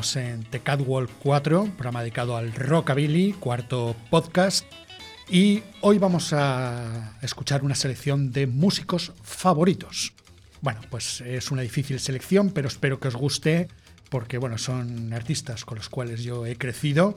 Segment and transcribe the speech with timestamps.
[0.00, 4.64] En The Catwalk 4, programa dedicado al Rockabilly, cuarto podcast.
[5.28, 10.14] Y hoy vamos a escuchar una selección de músicos favoritos.
[10.62, 13.68] Bueno, pues es una difícil selección, pero espero que os guste
[14.08, 17.14] porque bueno, son artistas con los cuales yo he crecido.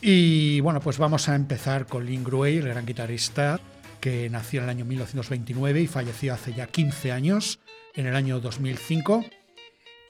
[0.00, 3.60] Y bueno, pues vamos a empezar con Lynn Gruey, el gran guitarrista
[4.00, 7.60] que nació en el año 1929 y falleció hace ya 15 años,
[7.94, 9.24] en el año 2005.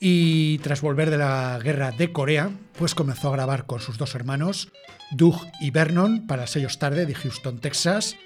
[0.01, 4.15] Y tras volver de la guerra de Corea, pues comenzó a grabar con sus dos
[4.15, 4.71] hermanos,
[5.11, 8.17] Doug y Vernon, para sellos tarde de Houston, Texas.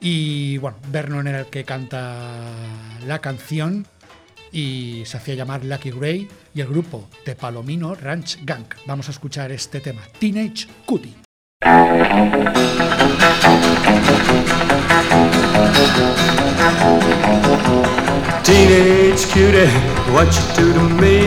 [0.00, 2.50] Y bueno, Vernon era el que canta
[3.06, 3.86] la canción
[4.52, 8.66] y se hacía llamar Lucky Gray y el grupo de Palomino Ranch Gang.
[8.86, 11.14] Vamos a escuchar este tema, Teenage Cutie.
[18.46, 19.66] Teenage cutie,
[20.14, 21.24] what you do to me?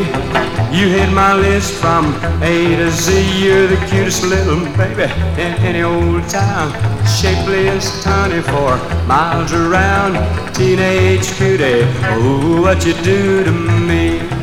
[0.71, 3.43] You hit my list from A to Z.
[3.43, 6.71] You're the cutest little baby in any old town.
[7.05, 10.15] Shapely as 24 miles around.
[10.53, 14.38] Teenage cutie, oh, what you do to me?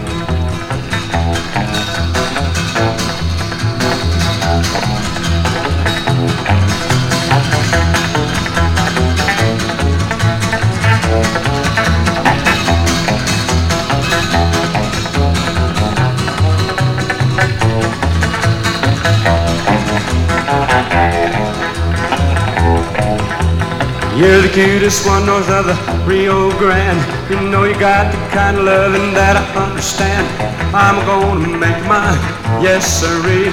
[24.16, 27.04] You're the cutest one north of the Rio Grande.
[27.30, 30.26] You know you got the kind of loving that I understand.
[30.74, 32.16] I'm gonna make mine,
[32.64, 33.52] yes sirree.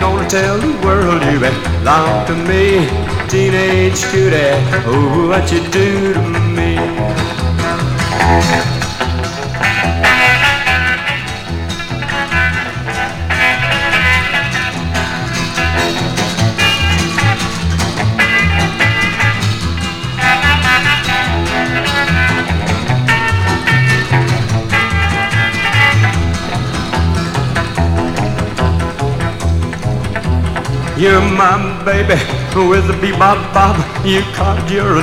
[0.00, 2.90] Gonna tell the world you belong to me.
[3.28, 6.20] Teenage cutie, oh what you do to
[6.58, 6.74] me.
[31.00, 32.20] You're my baby
[32.68, 33.74] with the bebop bob.
[34.04, 34.20] You
[34.68, 34.98] your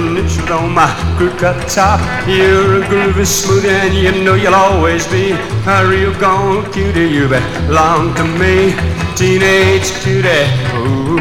[0.51, 1.99] on my crew cut top.
[2.27, 5.31] You're a groovy smoothie and you know you'll always be
[5.65, 7.09] a real gone cutie.
[7.09, 8.75] You belong to me,
[9.15, 10.45] teenage cutie.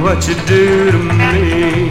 [0.03, 1.91] What you do to me.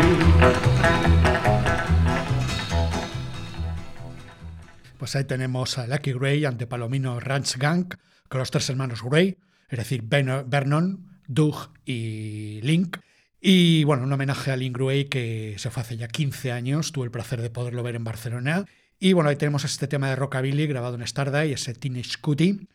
[5.00, 7.88] Pues ahí tenemos a Lucky Gray ante Palomino Ranch Gang
[8.30, 12.98] con los tres hermanos Gray, es decir, Vernon, Doug y Link.
[13.42, 17.06] Y bueno, un homenaje a Link Gruey que se fue hace ya 15 años, tuve
[17.06, 18.66] el placer de poderlo ver en Barcelona.
[19.00, 22.68] Y bueno, ahí tenemos este tema de Rockabilly grabado en Stardust, ese Teenage Cutie.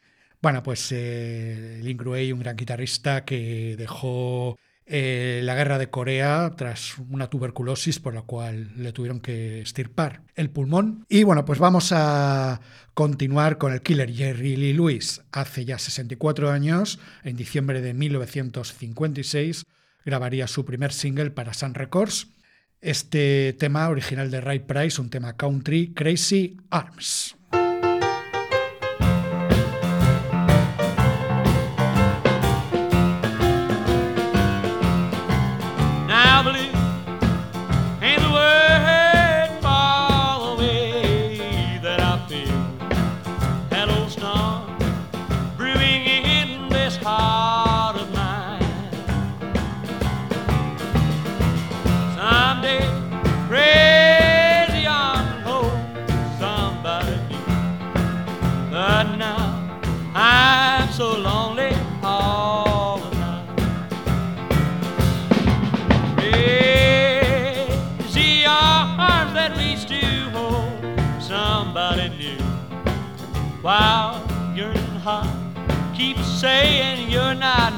[0.42, 4.58] Bueno, pues eh, Link Gruey, un gran guitarrista que dejó
[4.92, 10.22] eh, la guerra de Corea tras una tuberculosis por la cual le tuvieron que estirpar
[10.34, 11.04] el pulmón.
[11.08, 12.60] Y bueno, pues vamos a
[12.92, 15.22] continuar con el killer Jerry Lee Lewis.
[15.30, 19.64] Hace ya 64 años, en diciembre de 1956,
[20.04, 22.26] grabaría su primer single para Sun Records.
[22.80, 27.36] Este tema original de Ray Price, un tema country, Crazy Arms.
[76.40, 77.69] Saying you're not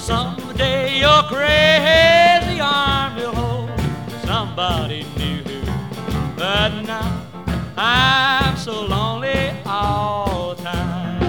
[0.00, 3.70] Someday your crazy arm will hold
[4.24, 5.42] somebody new,
[6.36, 7.22] but now
[7.76, 11.20] I'm so lonely all the time.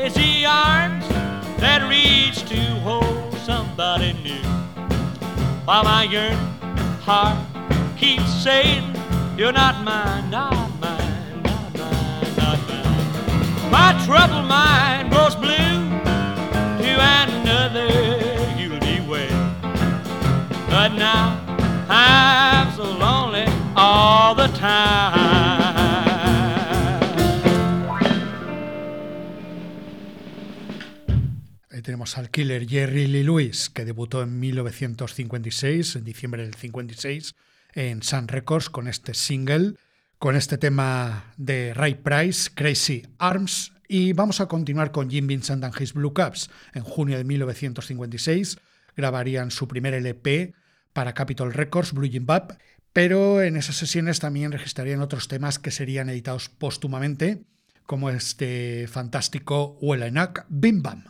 [0.00, 1.08] Crazy arms
[1.60, 4.42] that reach to hold somebody new.
[5.64, 6.38] While my yearning
[7.00, 7.38] heart
[7.96, 8.84] keeps saying,
[9.38, 10.63] You're not mine, not
[14.04, 15.88] troubled mind grows blue
[16.78, 17.88] to another
[18.58, 19.32] you'll be wed.
[20.68, 21.40] But now
[21.88, 25.24] I'm so lonely all the time.
[31.70, 37.34] Ahí tenemos al killer Jerry Lee Lewis, que debutó en 1956, en diciembre del 56,
[37.72, 39.76] en Sun Records con este single,
[40.18, 43.73] con este tema de Ray Price, Crazy Arms.
[43.88, 46.50] Y vamos a continuar con Jim Vincent and His Blue Caps.
[46.72, 48.58] En junio de 1956
[48.96, 50.54] grabarían su primer LP
[50.92, 52.52] para Capitol Records, Blue Jim Bap,
[52.92, 57.42] pero en esas sesiones también registrarían otros temas que serían editados póstumamente,
[57.86, 61.04] como este fantástico Wellenak Bim Bam.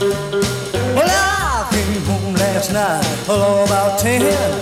[0.00, 0.31] Well.
[2.62, 4.22] Last night along about ten.
[4.22, 4.52] Well,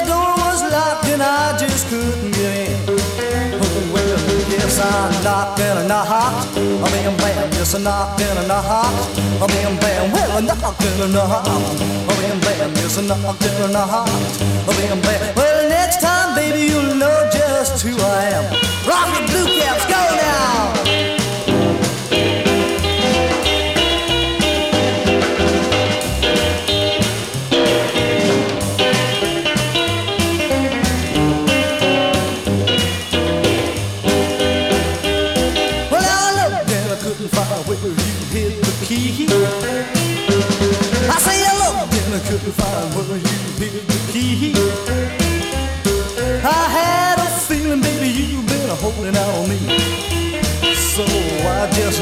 [0.00, 2.76] the door was locked and I just couldn't get in.
[2.88, 4.18] Oh, well,
[4.50, 4.82] yes, I
[5.22, 6.56] knocked and I knocked.
[6.56, 6.58] A
[6.90, 9.18] bam bam, yes, I knocked and I knocked.
[9.18, 11.78] A bam bam, well, I knocked and I knocked.
[11.78, 11.80] A
[12.18, 14.40] bam bam, yes, I knocked and I knocked.
[14.66, 18.44] A bam bam, well, next time, baby, you'll know just who I am.
[18.88, 19.99] Rock the blue caps, go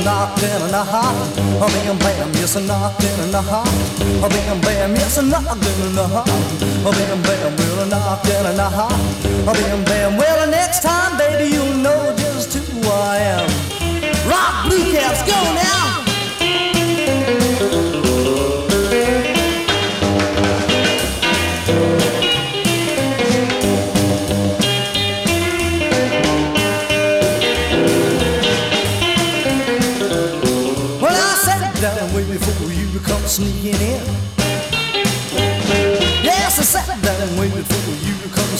[0.09, 1.17] knocking in a heart.
[1.61, 3.69] Oh, bam, bam, yes, a knocking in a heart.
[4.25, 6.29] Oh, bam, bam, yes, a knocking in a heart.
[6.87, 9.03] Oh, bam, bam, well, a knocking in a heart.
[9.49, 13.49] Oh, bam, bam, well, the next time, baby, you'll know just who I am.
[14.31, 15.88] Rock blue caps, go now!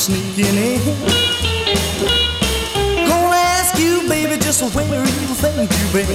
[0.09, 0.81] Sneaking in.
[3.05, 6.09] Gonna ask you, baby, just where you think you've been.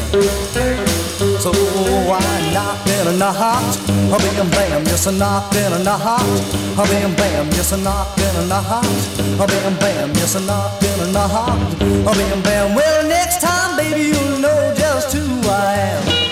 [1.37, 2.21] So I
[2.53, 6.41] knocked and I knocked, bam bam, yes I knocked and I knocked,
[6.75, 11.27] bam bam, yes I knocked and I knocked, bam bam, yes I knocked and I
[11.27, 12.75] knocked, bam bam.
[12.75, 16.23] Well, next time, baby, you'll know just who I am.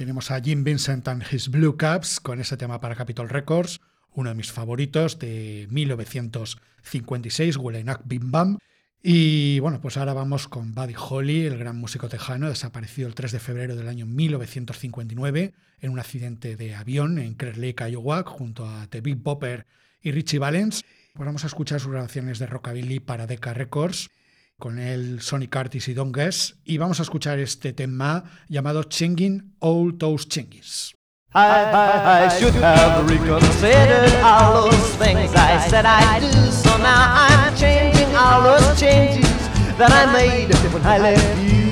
[0.00, 3.82] Tenemos a Jim Vincent and His Blue Caps con ese tema para Capitol Records,
[4.14, 8.58] uno de mis favoritos de 1956, Wellenak Bim Bam.
[9.02, 13.32] Y bueno, pues ahora vamos con Buddy Holly, el gran músico tejano, desaparecido el 3
[13.32, 18.66] de febrero del año 1959 en un accidente de avión en Clear Lake, Iowa, junto
[18.66, 19.66] a The Big Bopper
[20.02, 20.84] y Richie Valens.
[21.14, 24.10] Pues vamos a escuchar sus grabaciones de rockabilly para Decca Records
[24.58, 29.56] con el Sonic Artist y Don Guess y vamos a escuchar este tema llamado Chinging
[29.58, 30.99] All Those Chingies.
[31.32, 36.50] I, I, I should have reconsidered all those things I said I'd do.
[36.50, 39.30] So now I'm changing all those changes
[39.78, 41.70] that I made when I left you.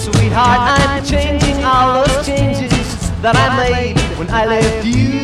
[0.00, 5.17] Sweetheart, I'm changing all those changes that I made when I left you.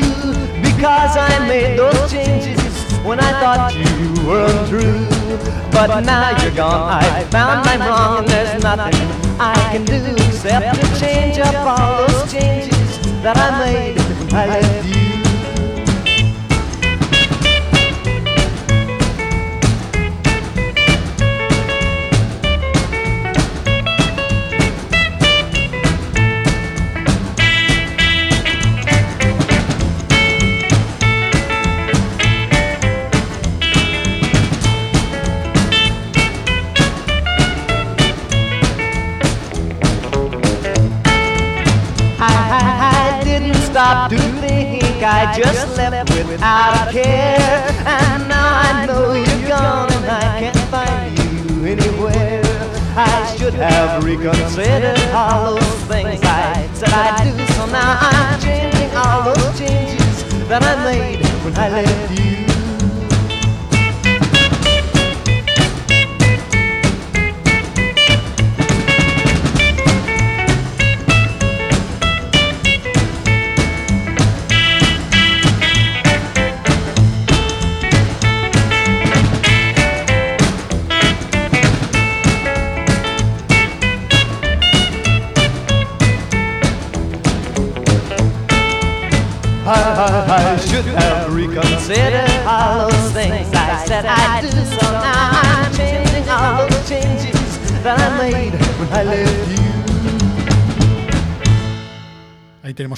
[0.84, 5.06] Because I made those changes when I thought you were untrue.
[5.72, 9.08] But now you're gone, I found I'm wrong, there's nothing
[9.40, 13.98] I can do except to change up all those changes that I made
[14.34, 15.03] I left you.
[54.34, 57.46] Reconsidered all those things I said I'd do.
[57.54, 62.03] So now I'm changing all those changes that I made when I left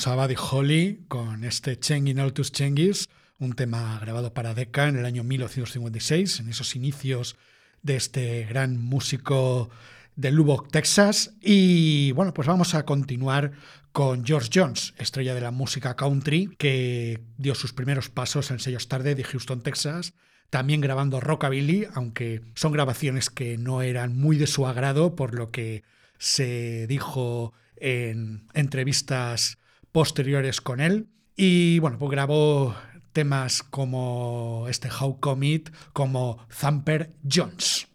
[0.07, 3.09] Ahí tenemos a Buddy Holly con este Changing All Tus Changes,
[3.41, 7.37] un tema grabado para Decca en el año 1956, en esos inicios
[7.83, 9.69] de este gran músico
[10.15, 11.35] de Lubbock, Texas.
[11.41, 13.53] Y bueno, pues vamos a continuar
[13.91, 18.87] con George Jones, estrella de la música country, que dio sus primeros pasos en sellos
[18.87, 20.15] tarde de Houston, Texas,
[20.51, 25.51] también grabando rockabilly, aunque son grabaciones que no eran muy de su agrado, por lo
[25.51, 25.83] que
[26.19, 29.59] se dijo en entrevistas
[29.97, 31.09] posteriores con él.
[31.37, 32.77] Y bueno, pues grabó
[33.15, 37.89] temas como este How Come It, como Thumper Jones.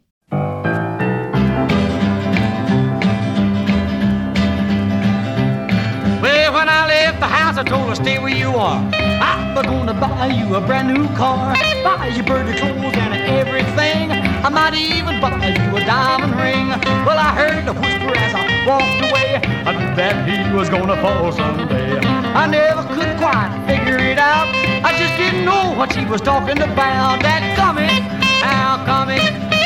[18.66, 19.40] Walked away.
[19.66, 21.98] I knew that he was gonna fall someday.
[22.34, 24.48] I never could quite figure it out.
[24.84, 27.22] I just didn't know what she was talking about.
[27.22, 28.02] That coming,
[28.42, 29.20] how coming,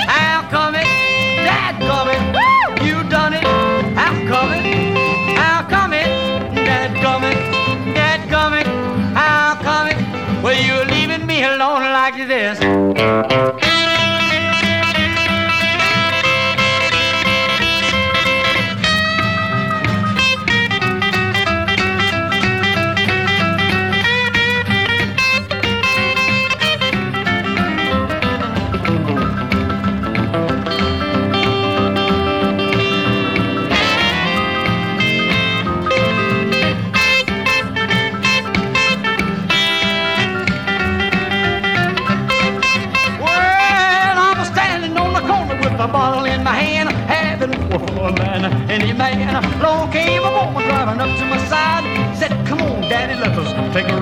[0.09, 0.88] how coming,
[1.45, 2.23] that coming.
[2.87, 3.45] You done it,
[3.95, 4.97] how coming,
[5.37, 6.09] how coming,
[6.65, 7.38] that coming,
[7.95, 8.67] that coming,
[9.15, 9.99] how coming.
[10.43, 13.75] Well, you're leaving me alone like this.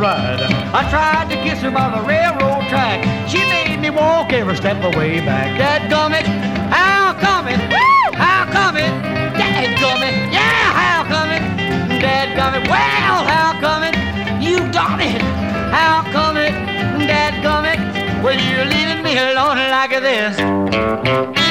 [0.05, 0.41] Ride."
[0.81, 2.99] I tried to kiss her by the railroad track.
[3.31, 5.49] She made me walk every step of the way back.
[5.57, 6.27] Dad gummit,
[6.79, 7.61] how come it?
[8.25, 8.93] How come it?
[9.41, 11.45] Dad gummit, yeah, how come it?
[12.05, 13.97] Dad gummit, well, how come it?
[14.47, 15.23] You done it.
[15.79, 16.55] How come it?
[17.11, 17.81] Dad gummit.
[18.23, 21.44] Well, you're leaving me alone like this.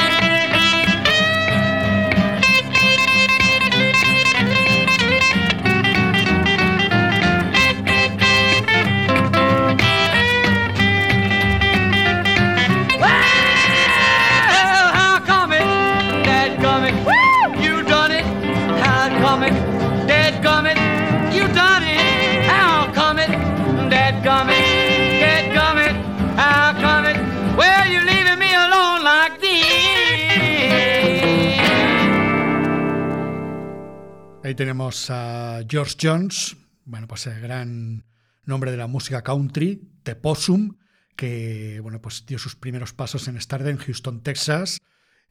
[34.44, 38.04] Ahí tenemos a George Jones, bueno, pues el gran
[38.44, 40.76] nombre de la música country, The Possum,
[41.16, 44.82] que bueno, pues dio sus primeros pasos en estar en Houston, Texas,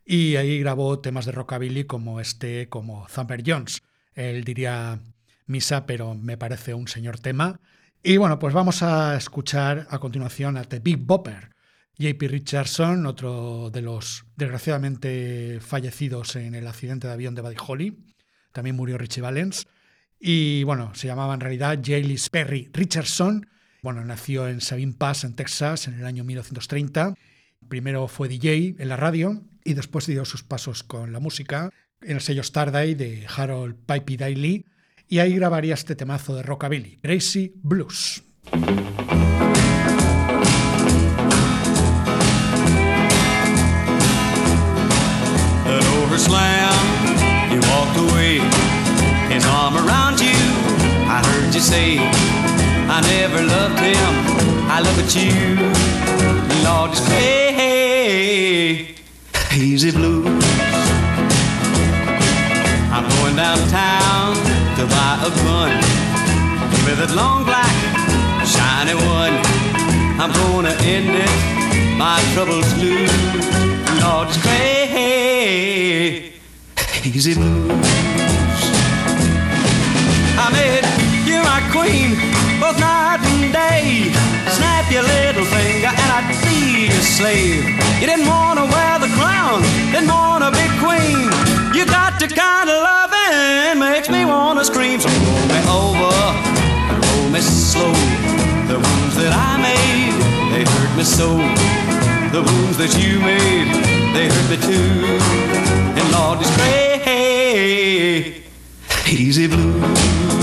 [0.03, 3.83] y ahí grabó temas de rockabilly como este, como Thumper Jones.
[4.15, 4.99] Él diría
[5.45, 7.59] misa, pero me parece un señor tema.
[8.01, 11.51] Y bueno, pues vamos a escuchar a continuación a The Big Bopper,
[11.99, 18.13] JP Richardson, otro de los desgraciadamente fallecidos en el accidente de avión de Buddy Holly.
[18.53, 19.67] También murió Richie Valens.
[20.19, 23.49] Y bueno, se llamaba en realidad Jaylis Perry Richardson.
[23.81, 27.15] Bueno, nació en Sabine Pass, en Texas, en el año 1930.
[27.67, 31.69] Primero fue DJ en la radio y después dio sus pasos con la música
[32.01, 34.65] en el sello Starday de Harold Pipey Daly.
[35.09, 38.23] Y ahí grabaría este temazo de rockabilly, Crazy Blues.
[47.93, 48.39] Walked away,
[49.33, 50.33] his arm around you.
[51.07, 54.13] I heard you say, I never loved him,
[54.69, 55.33] I love at you.
[56.63, 58.95] Lord, it's crazy,
[59.55, 60.43] easy blues.
[62.91, 64.35] I'm going downtown
[64.77, 65.71] to buy a gun
[66.85, 67.75] with that long black
[68.45, 69.35] shiny one.
[70.19, 71.29] I'm gonna end it,
[71.97, 73.11] my troubles lose.
[74.01, 76.33] Lord, it's crazy,
[77.05, 77.69] easy blues.
[80.39, 80.85] I made
[81.27, 82.15] you my queen,
[82.59, 84.11] both night and day.
[84.47, 87.65] Snap your little finger and I'd be your slave.
[87.99, 89.61] You didn't wanna wear the crown,
[89.91, 91.27] didn't wanna be queen.
[91.75, 94.99] You got the kind of loving makes me wanna scream.
[94.99, 96.13] So roll me over,
[97.03, 97.93] roll me slow.
[98.71, 100.15] The wounds that I made,
[100.51, 101.29] they hurt me so.
[102.31, 103.67] The wounds that you made,
[104.15, 105.53] they hurt me too.
[105.99, 106.92] And Lord, it's crazy,
[109.05, 110.42] Easy blue.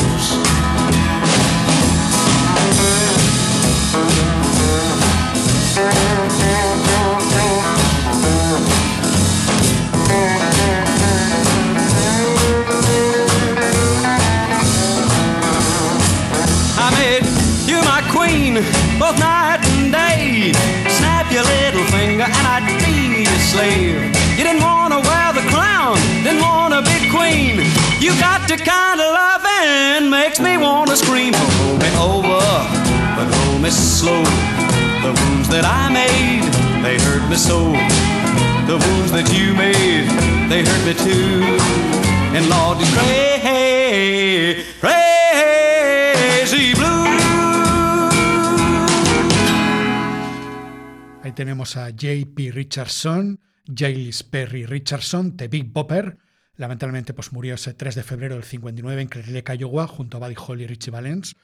[51.22, 52.50] Ahí tenemos a J.P.
[52.50, 53.38] Richardson,
[53.72, 56.18] Jalis Perry Richardson, The Big Bopper.
[56.56, 60.34] Lamentablemente pues, murió ese 3 de febrero del 59 en Crelec, Iowa, junto a Buddy
[60.44, 61.36] Holly y Richie Valens.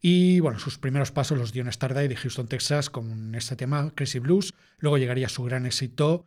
[0.00, 3.92] Y bueno, sus primeros pasos los dio en Starday de Houston, Texas, con este tema,
[3.94, 4.54] Crazy Blues.
[4.78, 6.26] Luego llegaría su gran éxito,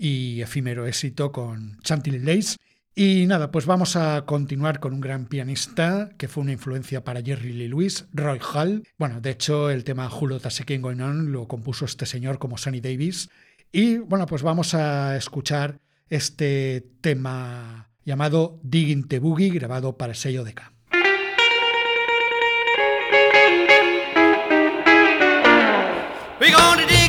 [0.00, 2.56] y efímero éxito con Chantilly Lace.
[2.94, 7.22] Y nada, pues vamos a continuar con un gran pianista que fue una influencia para
[7.22, 8.82] Jerry Lee Lewis, Roy Hall.
[8.98, 12.80] Bueno, de hecho, el tema Hulo Tasekin Going On lo compuso este señor como Sonny
[12.80, 13.28] Davis.
[13.72, 20.16] Y bueno, pues vamos a escuchar este tema llamado Digging the Boogie, grabado para el
[20.16, 20.72] sello de K.
[26.40, 26.99] We're gonna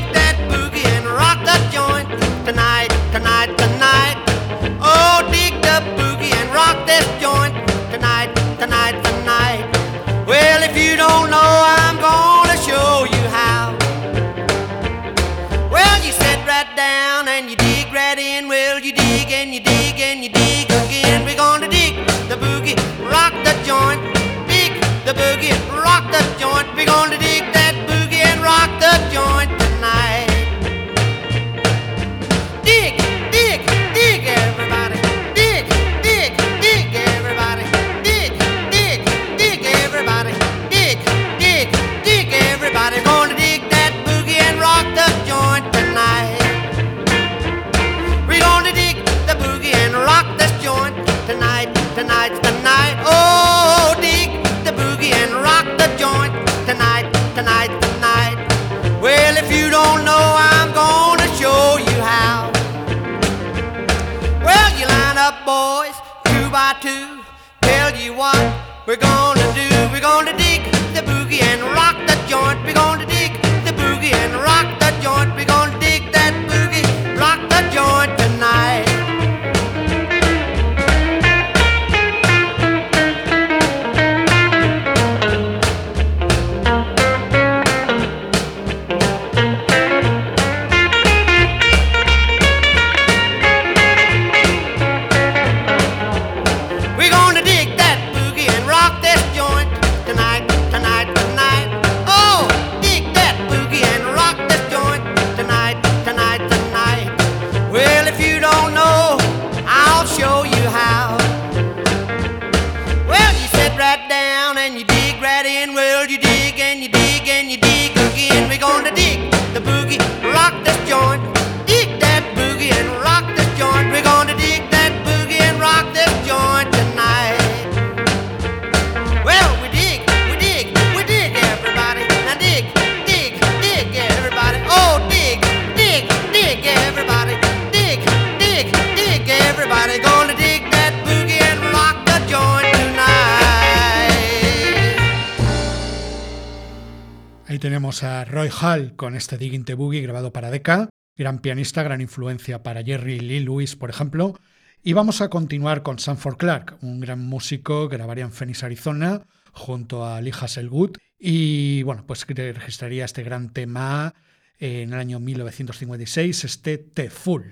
[148.61, 153.19] Hall con este Digging the Boogie grabado para Decca, gran pianista, gran influencia para Jerry
[153.19, 154.39] Lee Lewis, por ejemplo.
[154.83, 159.23] Y vamos a continuar con Sanford Clark, un gran músico que grabaría en Phoenix, Arizona,
[159.51, 160.97] junto a Lee Hasselwood.
[161.17, 164.13] Y bueno, pues registraría este gran tema
[164.59, 167.43] en el año 1956, este The Full.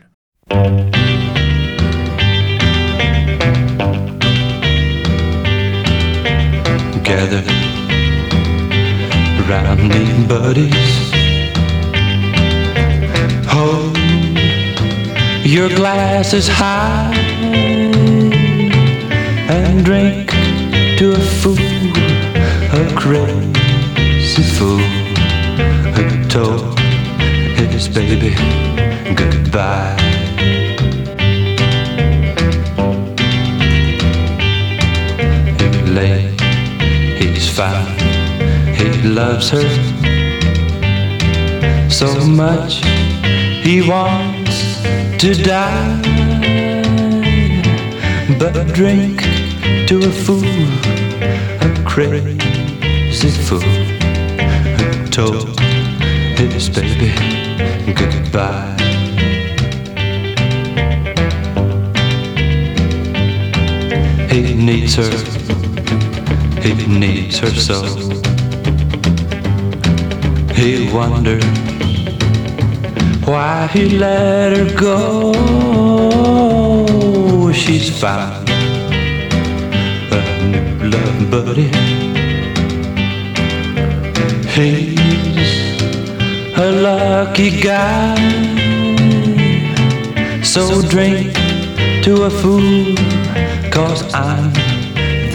[9.49, 11.11] Me, buddies.
[13.47, 13.97] Hold
[15.43, 17.11] your glasses high
[19.49, 20.29] and drink
[20.99, 21.57] to a fool,
[22.77, 24.77] a crazy fool
[25.95, 26.79] who told
[27.57, 28.35] his baby
[29.15, 29.97] goodbye.
[35.57, 36.35] He lay,
[37.17, 37.98] he's found,
[39.03, 40.09] loves her
[41.89, 42.81] so much
[43.63, 44.81] he wants
[45.19, 46.01] to die.
[48.39, 49.21] But drink
[49.87, 50.43] to a fool,
[51.61, 55.59] a crazy fool who told
[56.39, 57.11] his baby
[57.93, 58.75] goodbye.
[64.31, 65.11] He needs her,
[66.61, 68.18] he needs her so.
[70.59, 71.45] He wonders
[73.25, 75.31] why he let her go.
[77.53, 78.49] She's found
[80.11, 81.69] a new love buddy.
[84.49, 85.49] He's
[86.57, 88.17] a lucky guy.
[90.43, 91.33] So drink
[92.03, 92.95] to a fool,
[93.71, 94.51] cause I'm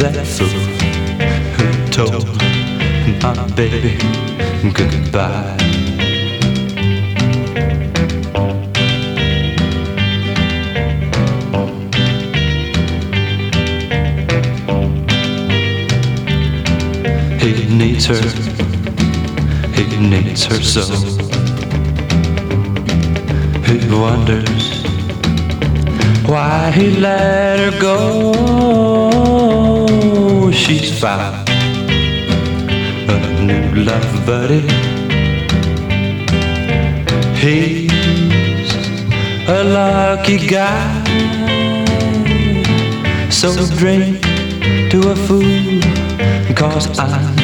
[0.00, 0.48] that fool
[1.56, 2.26] who told
[3.22, 4.33] my baby
[4.72, 5.56] goodbye.
[17.38, 18.22] He needs her,
[19.74, 20.84] he needs her so.
[23.66, 24.84] He wonders
[26.26, 28.32] why he let her go.
[30.52, 31.43] She's new
[33.74, 34.60] love buddy.
[37.36, 37.90] He's
[39.48, 41.04] a lucky guy.
[43.30, 44.22] So drink
[44.90, 45.80] to a fool,
[46.54, 47.36] cause I'm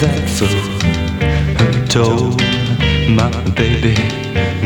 [0.00, 0.48] that fool
[1.58, 2.40] who told
[3.10, 3.94] my baby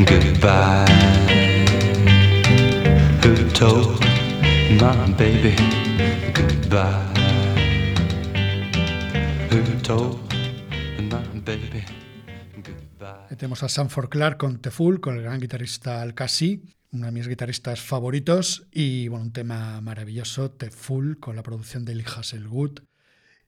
[0.05, 0.87] goodbye.
[3.23, 4.01] Who told
[4.81, 5.57] my baby
[6.33, 7.11] goodbye?
[9.51, 10.24] Who told
[13.45, 17.13] Tenemos a Sanford Clark con The Fool, con el gran guitarrista Al Cassi, uno de
[17.13, 22.07] mis guitarristas favoritos, y bueno, un tema maravilloso, The Fool, con la producción de Lee
[22.07, 22.81] Hasselwood.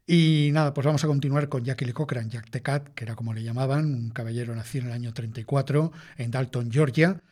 [0.07, 3.15] Y nada, pues vamos a continuar con Jackie Lee Cochran, Jack the Cat, que era
[3.15, 7.23] como le llamaban, un caballero nacido en el año 34 en Dalton, Georgia,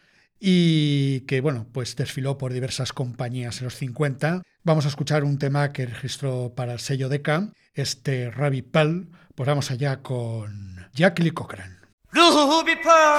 [0.41, 4.41] y que bueno, pues desfiló por diversas compañías en los 50.
[4.63, 9.09] Vamos a escuchar un tema que registró para el sello Decca, este Rabbit Pell.
[9.35, 11.74] Pues vamos allá con Jackie Lee Cochran.
[12.15, 13.19] Ruby pearl,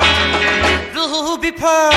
[0.95, 1.91] ruby pearl,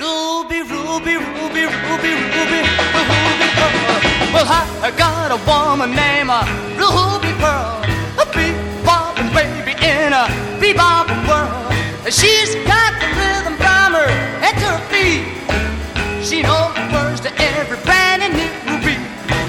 [0.00, 4.00] ruby, ruby, ruby, ruby, ruby, ruby pearl.
[4.32, 4.48] Well,
[4.80, 6.48] I got a woman named uh,
[6.80, 7.84] Ruby Pearl,
[8.16, 10.24] a bebop baby in a
[10.56, 11.74] bebop world.
[12.10, 14.08] She's got the rhythm from her
[14.40, 15.28] head to her feet.
[16.24, 18.96] She knows the words to every brand new ruby,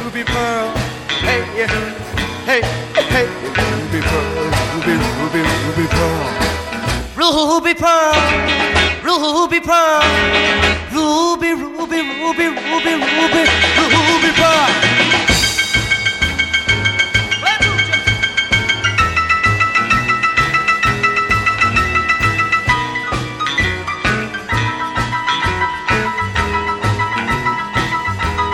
[0.04, 0.76] ruby pearl.
[1.24, 1.72] Hey, yeah,
[2.43, 2.62] hey,
[3.15, 6.18] hey, ruby pearl, ruby, ruby, ruby pearl.
[7.32, 8.15] Ruby pearl,
[9.04, 10.02] ruby pearl,
[10.92, 13.44] ruby, ruby, ruby, ruby, ruby,
[13.78, 14.70] ruby pearl.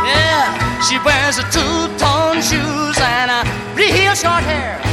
[0.06, 4.85] Yeah, she wears a two-tone shoes and a real short hair.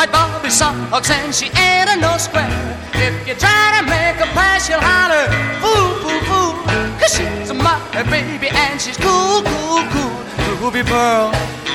[0.00, 2.48] White bobby socks and she ain't a no square.
[2.94, 5.28] If you try to make her pass, she'll holler,
[5.60, 6.52] fool, fool, fool.
[6.96, 7.76] Cause she's a my
[8.08, 10.56] baby and she's cool, cool, cool.
[10.56, 11.30] Ruby Pearl,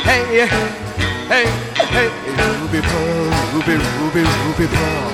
[0.09, 0.47] hey,
[1.29, 1.45] hey,
[1.93, 2.09] hey,
[2.61, 5.11] Ruby Pearl, Ruby, Ruby, Ruby Pearl.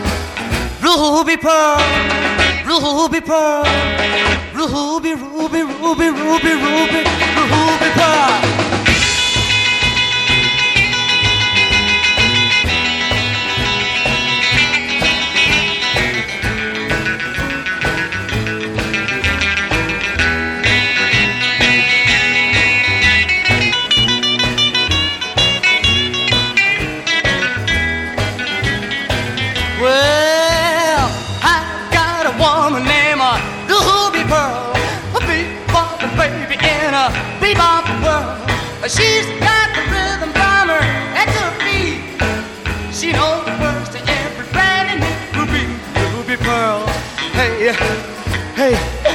[0.79, 1.83] Ruby Pearl,
[2.63, 3.65] Ruby Pearl,
[4.55, 7.03] Ruby, Ruby, Ruby, Ruby, Ruby,
[7.35, 8.80] Ruby Pearl.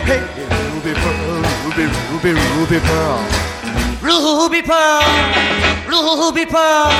[0.06, 0.22] Hey,
[0.72, 3.46] Ruby Pearl, Ruby, Ruby, Ruby Pearl.
[4.02, 5.04] Ruby Pearl,
[5.88, 6.92] Ruby Pearl,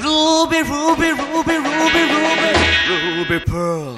[0.00, 2.50] Ruby, Ruby, Ruby, Ruby, Ruby,
[3.16, 3.96] Ruby Pearl.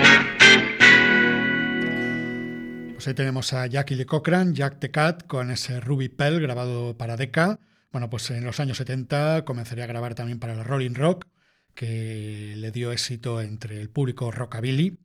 [2.95, 6.97] Pues ahí tenemos a Jackie Lee Cochran, Jack the Cat, con ese Ruby Pell grabado
[6.97, 7.59] para Decca.
[7.91, 11.27] Bueno, pues en los años 70 comenzaría a grabar también para la Rolling Rock,
[11.75, 14.99] que le dio éxito entre el público rockabilly.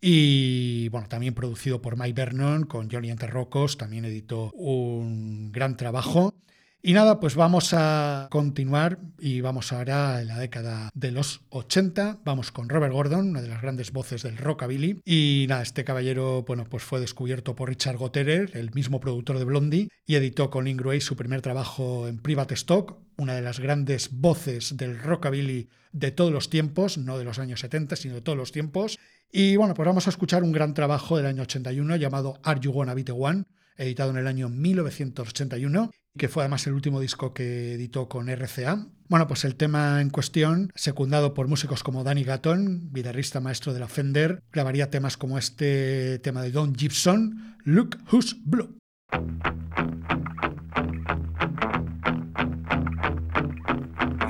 [0.00, 6.34] Y bueno, también producido por Mike Vernon con Johnny Enterrocos, también editó un gran trabajo.
[6.82, 12.20] Y nada, pues vamos a continuar y vamos ahora en la década de los 80.
[12.24, 15.02] Vamos con Robert Gordon, una de las grandes voces del rockabilly.
[15.04, 19.44] Y nada, este caballero, bueno, pues fue descubierto por Richard Gotterer, el mismo productor de
[19.44, 23.60] Blondie, y editó con Link Gray su primer trabajo en Private Stock, una de las
[23.60, 28.20] grandes voces del rockabilly de todos los tiempos, no de los años 70, sino de
[28.22, 28.98] todos los tiempos.
[29.32, 32.72] Y bueno, pues vamos a escuchar un gran trabajo del año 81 llamado Are You
[32.72, 33.44] Gonna Be One,
[33.76, 38.86] editado en el año 1981 que fue además el último disco que editó con RCA.
[39.08, 43.80] Bueno, pues el tema en cuestión, secundado por músicos como Danny Gatton, guitarrista maestro de
[43.80, 48.76] la Fender, grabaría temas como este tema de Don Gibson, Look Who's Blue.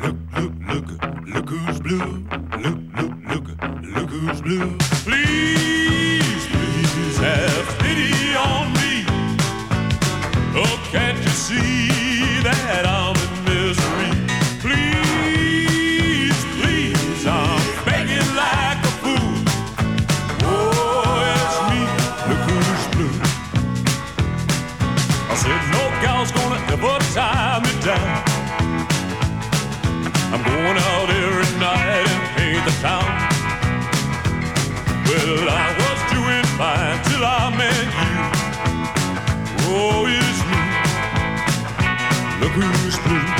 [0.02, 2.26] Look, look, look, look who's blue.
[2.62, 3.48] Look, look, look,
[3.82, 4.79] look who's blue.
[35.10, 38.22] Well, I was doing fine till I met you.
[39.66, 40.60] Oh, it's me.
[42.40, 43.39] Look who's blue.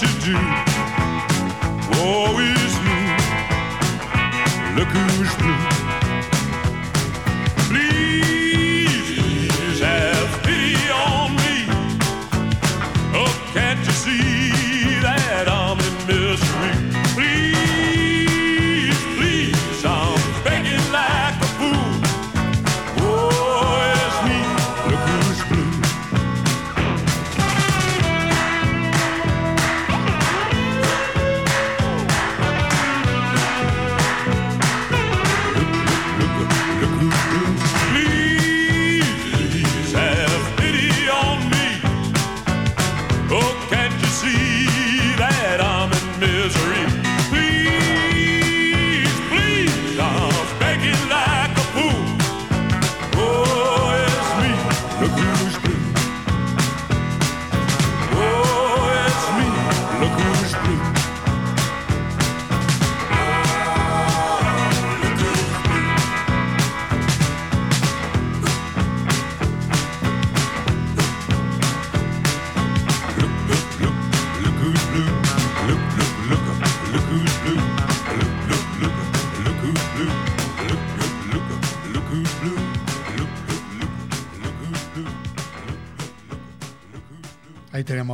[0.00, 0.34] To do.
[2.00, 2.59] Oh,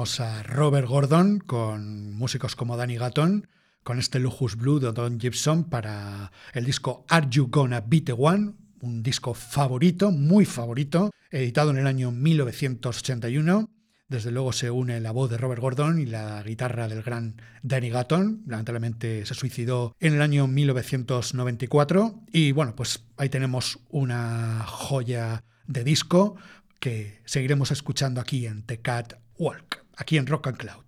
[0.06, 3.48] A Robert Gordon con músicos como Danny Gatton,
[3.82, 8.12] con este Lujus Blue de Don Gibson para el disco Are You Gonna Be the
[8.12, 13.68] One, un disco favorito, muy favorito, editado en el año 1981.
[14.08, 17.90] Desde luego se une la voz de Robert Gordon y la guitarra del gran Danny
[17.90, 18.44] Gatton.
[18.46, 22.22] Lamentablemente se suicidó en el año 1994.
[22.32, 26.36] Y bueno, pues ahí tenemos una joya de disco
[26.78, 30.84] que seguiremos escuchando aquí en The Cat Walk, aquí en Rock and Cloud.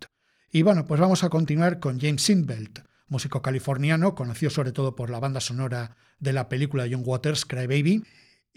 [0.50, 5.10] Y bueno, pues vamos a continuar con James Sinbelt, músico californiano, conocido sobre todo por
[5.10, 8.04] la banda sonora de la película de John Waters, Cry Baby,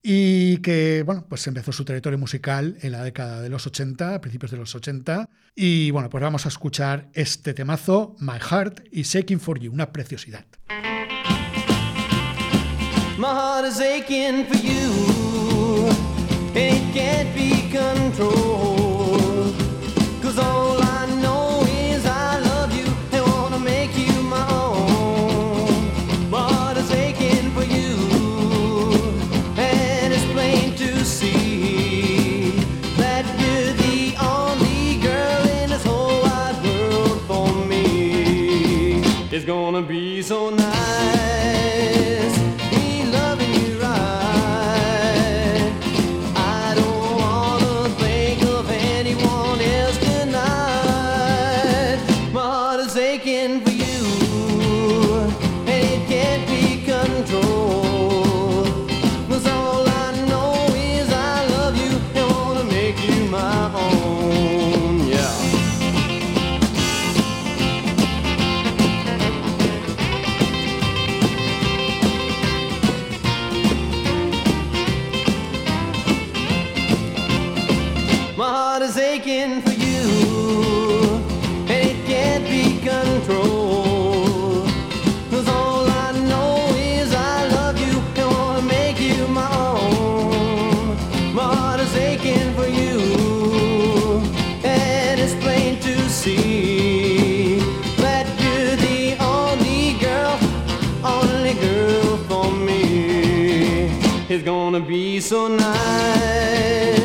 [0.04, 4.22] y que, bueno, pues empezó su trayectoria musical en la década de los 80, a
[4.22, 5.30] principios de los 80.
[5.56, 9.92] Y bueno, pues vamos a escuchar este temazo, My Heart is Aching for You, una
[9.92, 10.46] preciosidad.
[13.18, 15.90] My heart is aching for you,
[16.56, 18.71] it can't be controlled.
[20.32, 20.71] was all
[104.88, 107.01] be so nice,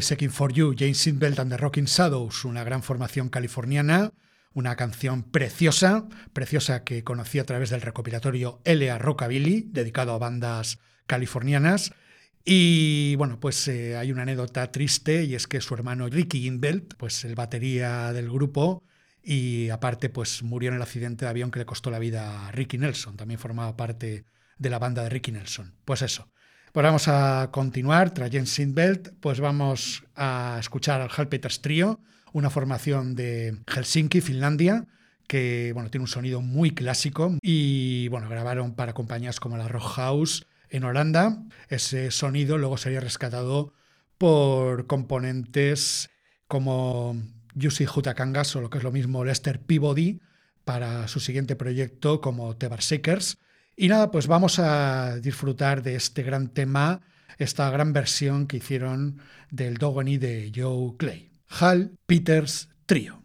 [0.00, 4.12] Heart for You, James Sinbelt and the Rocking Shadows, una gran formación californiana,
[4.52, 8.98] una canción preciosa, preciosa que conocí a través del recopilatorio L.A.
[8.98, 11.92] Rockabilly, dedicado a bandas californianas.
[12.44, 16.94] Y bueno, pues eh, hay una anécdota triste y es que su hermano Ricky Inbelt,
[16.96, 18.82] pues el batería del grupo,
[19.22, 22.52] y aparte pues murió en el accidente de avión que le costó la vida a
[22.52, 24.24] Ricky Nelson, también formaba parte
[24.58, 25.76] de la banda de Ricky Nelson.
[25.84, 26.33] Pues eso.
[26.74, 32.00] Pues vamos a continuar, tras James Sinbelt, pues vamos a escuchar al Halpeters Trio,
[32.32, 34.84] una formación de Helsinki, Finlandia,
[35.28, 39.84] que bueno, tiene un sonido muy clásico y bueno, grabaron para compañías como la Rock
[39.94, 41.44] House en Holanda.
[41.68, 43.72] Ese sonido luego sería rescatado
[44.18, 46.10] por componentes
[46.48, 47.16] como
[47.54, 50.18] Jussi Hutakangas o lo que es lo mismo Lester Peabody
[50.64, 53.38] para su siguiente proyecto como The Barseekers.
[53.76, 57.00] Y nada, pues vamos a disfrutar de este gran tema,
[57.38, 59.18] esta gran versión que hicieron
[59.50, 61.30] del Dogony de Joe Clay.
[61.48, 63.24] Hal Peters Trio.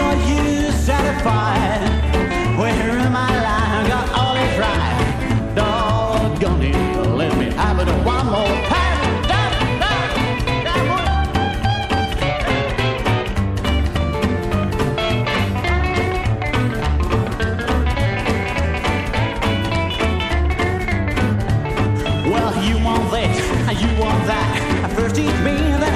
[0.00, 0.14] I
[3.12, 5.54] my life got all right.
[5.54, 8.98] Doggone it, let me have it one more time.
[22.30, 23.10] Well, you want
[23.82, 24.84] You want that?
[24.84, 25.16] At first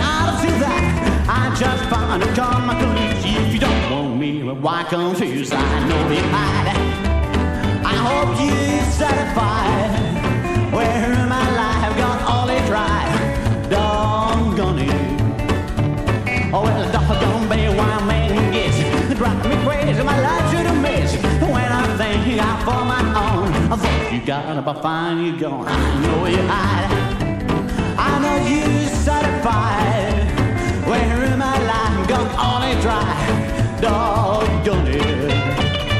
[0.03, 0.83] I'll do that.
[1.29, 2.32] I just found
[4.61, 5.51] why confuse?
[5.53, 6.69] I know you hide.
[7.85, 10.73] I hope you're satisfied.
[10.75, 13.69] Where in my life got all it right?
[13.71, 16.53] Doggone it.
[16.53, 18.79] Oh, well, doggone be why man gets
[19.19, 20.03] drive me crazy.
[20.03, 23.73] My life should have missed when I think I for my own.
[23.73, 25.67] I thought you got up, I find you gone.
[25.69, 26.91] I know you hide.
[27.99, 30.13] I know you satisfied.
[30.87, 35.92] Where in my life got all it dog, don't?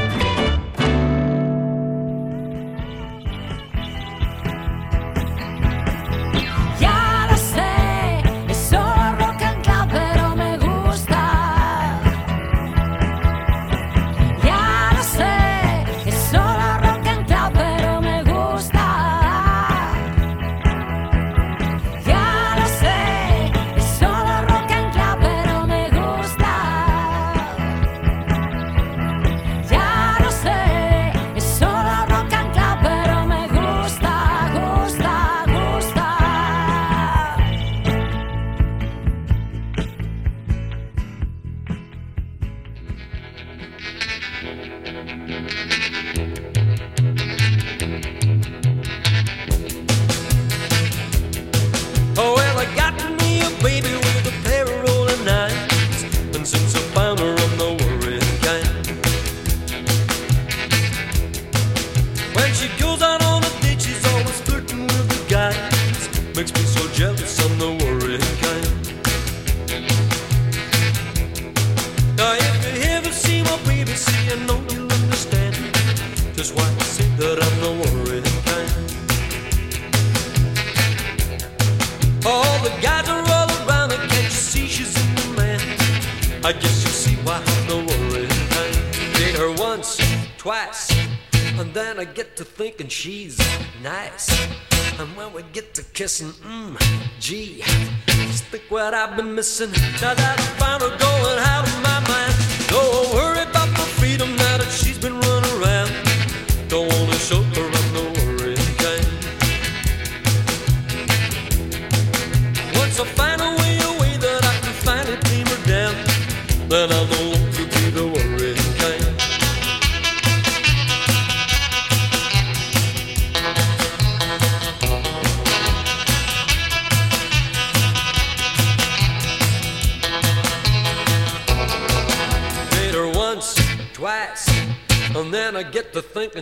[95.93, 96.75] Kissing, mmm,
[97.19, 97.61] gee,
[98.07, 99.71] just think what I've been missing.
[100.01, 102.33] Now that I found her going out of my mind.
[102.67, 103.22] Don't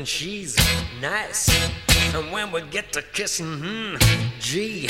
[0.01, 0.57] thinking she's
[1.01, 1.49] nice.
[2.13, 3.95] And when we get to kissing, hmm,
[4.39, 4.87] gee,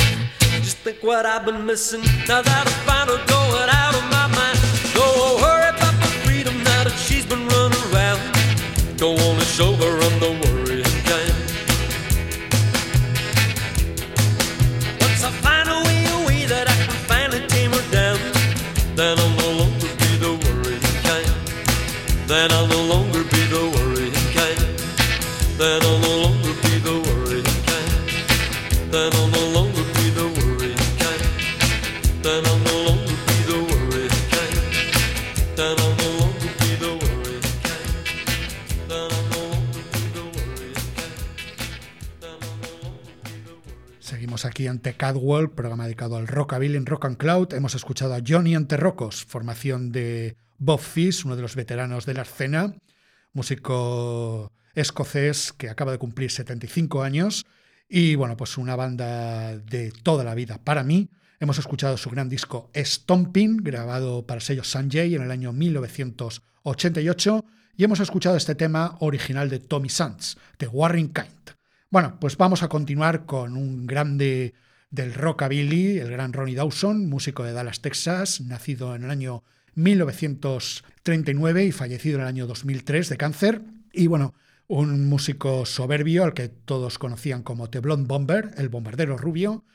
[0.61, 2.01] just think what I've been missing.
[2.27, 4.59] Now that I her going out of my mind.
[4.93, 8.21] Don't worry about the freedom now that she's been running around.
[8.97, 11.35] Don't wanna show her I'm the worrying kind.
[15.01, 18.19] Once I find a way, a way that I can finally tame her down,
[18.95, 21.31] then I'll no longer be the worrying kind.
[22.27, 22.80] Then I'll
[44.67, 47.53] ante Cadwell, programa dedicado al rockabilly en Rock and Cloud.
[47.53, 52.21] Hemos escuchado a Johnny Anterrocos, formación de Bob Fish, uno de los veteranos de la
[52.21, 52.75] escena,
[53.33, 57.45] músico escocés que acaba de cumplir 75 años
[57.89, 61.09] y bueno, pues una banda de toda la vida para mí.
[61.39, 67.45] Hemos escuchado su gran disco Stomping, grabado para el sello Sanjay en el año 1988
[67.75, 71.60] y hemos escuchado este tema original de Tommy Sands, de Warren Kind.
[71.91, 74.53] Bueno, pues vamos a continuar con un grande
[74.91, 79.43] del rockabilly, el gran Ronnie Dawson, músico de Dallas, Texas, nacido en el año
[79.75, 83.61] 1939 y fallecido en el año 2003 de cáncer.
[83.91, 84.33] Y bueno,
[84.67, 89.65] un músico soberbio al que todos conocían como The Blonde Bomber, el bombardero rubio.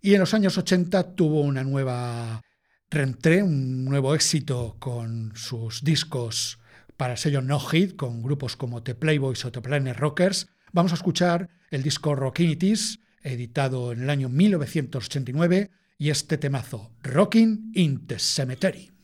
[0.00, 2.40] Y en los años 80 tuvo una nueva
[2.88, 6.60] rentrée, un nuevo éxito con sus discos
[6.96, 10.48] para el sello No Hit, con grupos como The Playboys o The Planet Rockers.
[10.72, 17.72] Vamos a escuchar el disco Rockinities, editado en el año 1989, y este temazo, Rocking
[17.74, 18.97] in the Cemetery.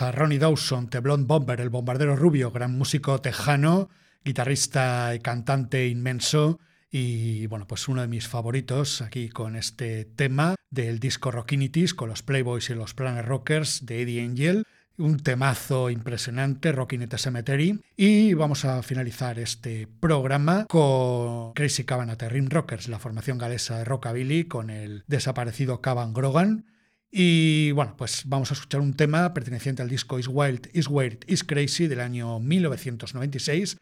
[0.00, 3.90] A Ronnie Dawson, The Blonde Bomber, el bombardero rubio, gran músico tejano,
[4.24, 6.58] guitarrista y cantante inmenso.
[6.90, 12.08] Y bueno, pues uno de mis favoritos aquí con este tema del disco Rockinities con
[12.08, 14.64] los Playboys y los Planet Rockers de Eddie Angel.
[14.96, 17.80] Un temazo impresionante, Rockin' at Cemetery.
[17.96, 23.36] Y vamos a finalizar este programa con Crazy Cavan at the Rim Rockers, la formación
[23.36, 26.71] galesa de Rockabilly, con el desaparecido Cavan Grogan.
[27.14, 31.18] Y bueno, pues vamos a escuchar un tema perteneciente al disco Is Wild, Is Weird,
[31.26, 33.76] Is Crazy del año 1996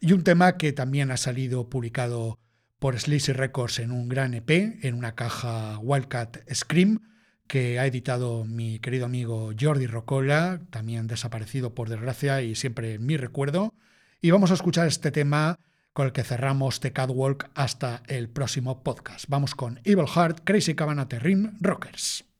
[0.00, 2.40] y un tema que también ha salido publicado
[2.80, 4.50] por Sleazy Records en un gran EP,
[4.84, 7.02] en una caja Wildcat Scream,
[7.46, 13.06] que ha editado mi querido amigo Jordi Rocola, también desaparecido por desgracia y siempre en
[13.06, 13.74] mi recuerdo.
[14.20, 15.60] Y vamos a escuchar este tema
[15.92, 19.26] con el que cerramos The Catwalk hasta el próximo podcast.
[19.28, 22.25] Vamos con Evil Heart, Crazy Cabana Rim Rockers.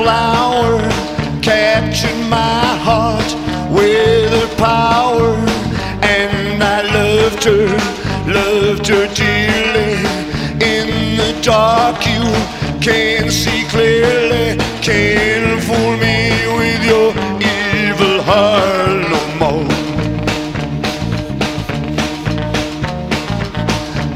[0.00, 0.80] flower,
[1.42, 3.30] captured my heart
[3.70, 5.36] with her power,
[6.02, 7.68] and I loved her,
[8.26, 9.92] loved her dearly.
[10.74, 10.88] In
[11.20, 12.24] the dark, you
[12.80, 16.18] can't see clearly, can't fool me
[16.58, 17.10] with your
[17.54, 19.68] evil heart no more.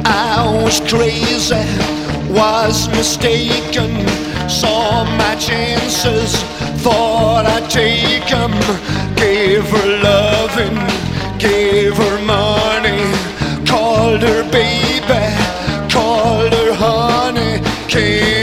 [0.07, 1.63] I was crazy,
[2.33, 6.35] was mistaken, saw my chances,
[6.83, 8.53] thought I'd take 'em.
[9.17, 10.77] Gave her loving,
[11.39, 13.01] gave her money,
[13.67, 15.25] called her baby,
[15.89, 17.61] called her honey.
[17.89, 18.34] Can't